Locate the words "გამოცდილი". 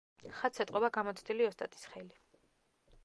0.97-1.47